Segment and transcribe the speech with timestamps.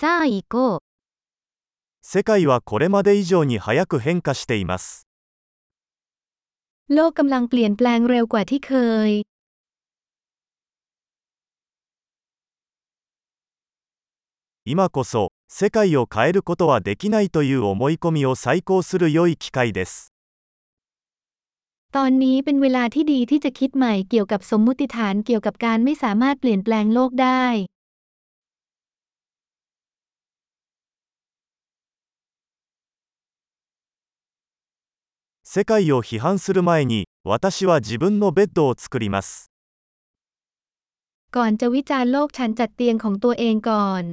[0.00, 0.80] さあ行こう。
[2.00, 5.06] 世界はこれまで以上に早く変化しています。
[6.88, 8.72] โลกกำลังเปลี่ยนแปลงเร็วกว่าที่เค
[9.08, 9.24] ย
[14.64, 20.14] 今こそ、世界を変えることはできないという思い込みを再考する良い機会です。
[21.92, 27.44] ตอนนี้เป็นเวลาที่ดีที่จะคิดใหม่เกี่ยวกับสมมุติฐานเกี่ยวกับการไม่สามารถเปลี่ยนแปลงโลกได้
[35.49, 39.51] 世界を批判する前に、私は自分のベッドを作ります。
[41.31, 44.03] ก่อนจะวิจารณ์โลกฉันจัดเตียงของตัวเองก่อน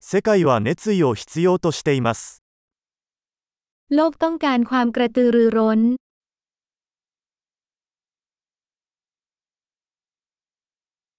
[0.00, 2.42] 世界は熱意を必要としています。
[3.88, 5.80] โลกต้องการความกระตือรือร้น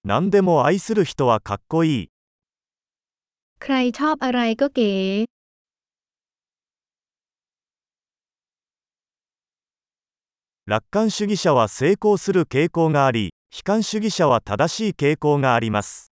[0.04, 2.11] 何でも愛する人はかっこいい。
[3.65, 4.93] ใครชอบอะไรก็เก๋
[10.65, 16.11] 楽観主義者は成功する傾向があり、悲観主義者は正しい傾向があります。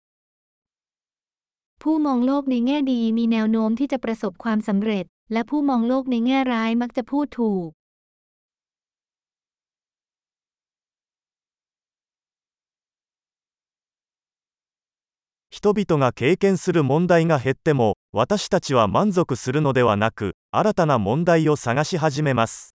[1.82, 7.81] ผู้มองโลกในแง่ดีมีแนวโน้มที่จะประสบความสำเร็จ และผู้มองโลกในแง่ร้ายมักจะพูดถูก
[15.61, 22.75] 人々が経験する問題が減っても、私たちは満足するのではなく、新たな問題を探し始めます。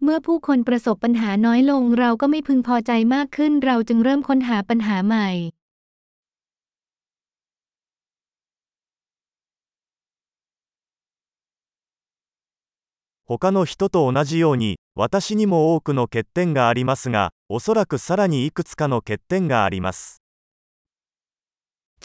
[0.00, 5.28] เมื่อผู้คนประสบปัญหาน้อยลงเราก็ไม่พึงพอใจมากขึ้น เราจึงเริ่มค้นหาปัญหาใหม่
[13.26, 20.22] 他の人と同じように、私にも多くの欠点がありますが、おそらくさらにいくつかの欠点があります。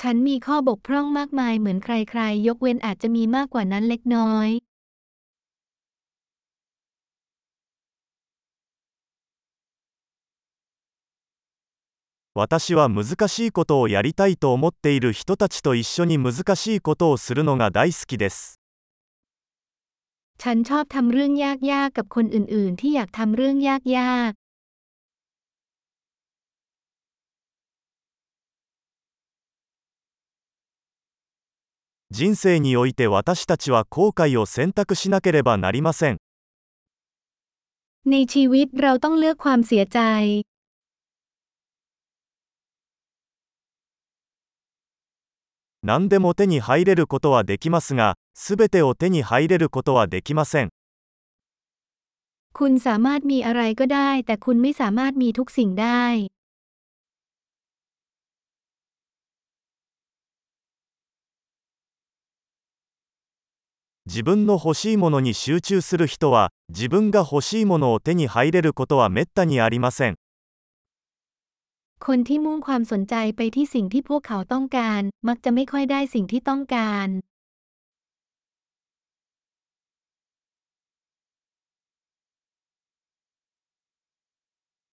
[0.02, 4.50] ฉันมีข้อบกพร่องมากมายเหมือนใครๆ ยกเว้นอาจจะมีมากกว่านั้นเล็กน้อย
[12.38, 18.60] 私は難しいことをやりたいと思っている人たちと一緒に難しいことをするのが大好きです。
[20.38, 23.76] ฉันชอบทำเรื่องยากๆ กับคนอื่นๆ ที่อยากทำเรื่องยา
[24.30, 24.32] ก
[32.11, 36.16] 人生において私たちは後悔を選択しなければなりません。
[36.16, 40.00] ๆ ในชีวิตเราต้องเลือกความเสียใจ
[45.83, 50.70] 何でも手に入れることはできますが、すべてを手に入れることはできません。
[52.54, 56.04] คุณสามารถมีอะไรก็ได้ แต่คุณไม่สามารถมีทุกสิ่งได้
[64.08, 70.16] 自分の欲しいものに集中する人は、自分が欲しいものを手に入れることはめったにありません。
[72.00, 77.08] คนที่มุ่งความสนใจไปที่สิ่งที่พวกเขาต้องการ มักจะไม่ค่อยได้สิ่งที่ต้องการ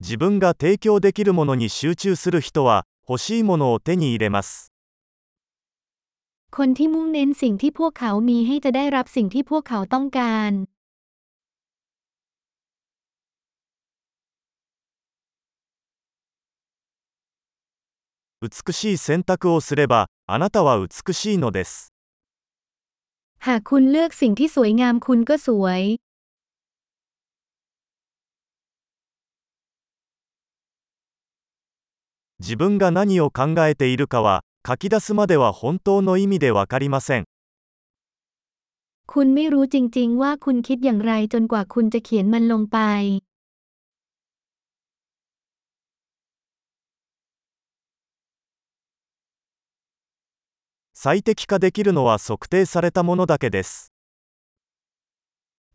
[0.01, 4.73] 自分が提供できるものに集中する人は、欲しいものを手に入れます。
[6.57, 10.51] คนที่มุ่งเน้นสิ่งที่พวกเขามีให้จะได้รับสิ่งที่พวกเขาต้องการ
[18.44, 21.94] 美しい選択をすれば、あなたは美しいのです。
[23.39, 25.81] หากคุณเลือกสิ่งที่สวยงามคุณก็สวย
[32.39, 37.25] 自分が何を考えているかは、 書き出すまでは本当の意味でわかりません。
[39.06, 42.79] คุณไม่รู้จริง ๆ ว่าคุณคิดอย่างไรจนกว่าคุณจะเขียนมันลงไป
[50.93, 53.91] 最適化できるのは測定されたものだけです。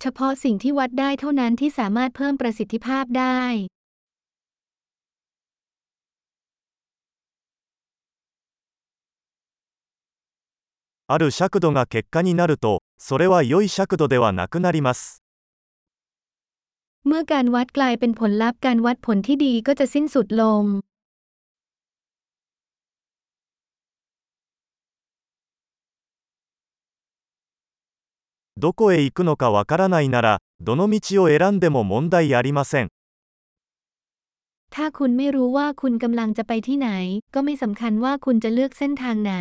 [0.01, 3.41] เฉพาะสิ่งที่วัดได้เท่านั้นที่สามารถเพิ่มประสิทธิภาพได้
[11.13, 15.23] ある尺度が結果になると、それは良い尺度ではなくなります。
[17.05, 20.65] เมื่อการวัดกลายเป็นผลลัพธ์การวัดผลที่ดีก็จะสิ้นสุดลง
[28.59, 32.89] どこへ行くのかわからないなら、どの道を選んでも問題ありません。
[34.75, 36.91] ถ้าคุณไม่รู้ว่าคุณกำลังจะไปที่ไหน
[37.35, 39.35] ก็ไม่สำคัญว่าคุณจะเลือกเส้นทางไหน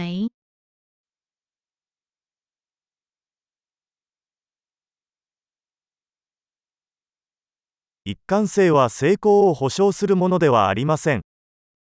[8.05, 11.21] 一貫性は成功を保証するものではありません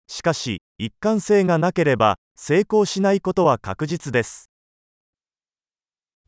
[0.06, 4.50] しかし一貫性がなければ成功しないことは確実です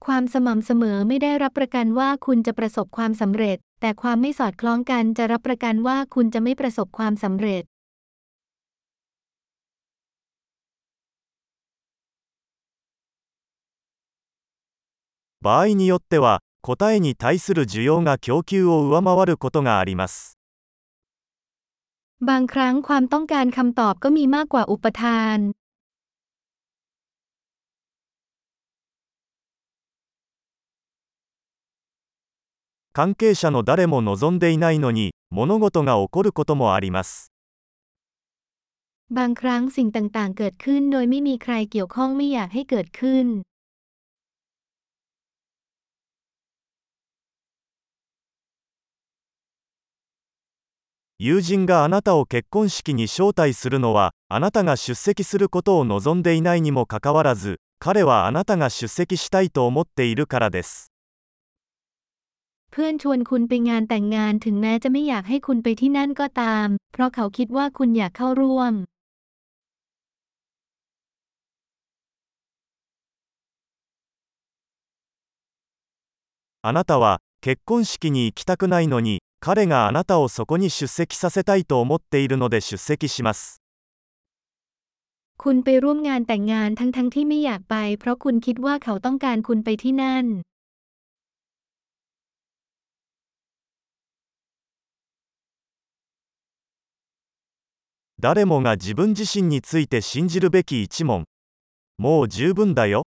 [0.06, 7.62] ความสม่ำเสมอไม่ได้รับประกันว่าคุณจะประสบความสำเร็จ แต่ความไม่สอดคล้องกันจะรับประกันว่าคุณจะไม่ประสบความสำเร็จ
[15.42, 20.38] 場合によっては 答えに対する需要が供給を上回ることがあります
[22.28, 25.38] บางครั้งความต้องการคำตอบก็มีมากกว่าอุปทาน
[32.92, 37.32] 関係者の誰も望んでいないのに物事が起こることもあります
[39.16, 43.26] บางครั้งสิ่งต่างๆ เกิดขึ้นโดยไม่มีใครเกี่ยวข้องไม่อยากให้เกิดขึ้น
[51.18, 60.92] 友人があなたを結婚式に招待するのはあなたが出席することを望んでいないにもかかわらず彼はあなたが出席したいと思っているからです
[62.70, 68.72] เพื่อนชวนคุณไปงานแต่งงานถึงแม้จะไม่อยากให้คุณไปที่นั่นก็ตาม เพราะเขาคิดว่าคุณอยากเข้าร่วม
[76.62, 83.62] あなたは結婚式に行きたくないのに 彼があなたをそこに出席させたいと思っているので出席します
[85.42, 90.26] คุณไปร่วมงานแต่งงานทั้งๆทที่ไม่อยากไป เพราะคุณคิดว่าเขาต้องการคุณไปที่นั่น
[98.24, 101.24] 誰もが自分自身について信じるべき一問
[101.98, 103.02] もう十分だよ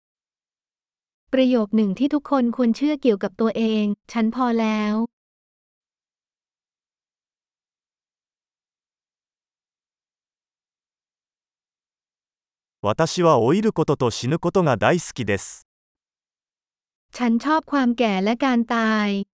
[1.33, 4.95] ประโยคหนึ่งที่ทุกคนควรเชื่อเกี่ยวกับตัวเอง ฉันพอแล้ว
[12.83, 15.67] 私は老いることと死ぬことが大好きです
[17.17, 19.28] ฉันชอบความแก่และการตาย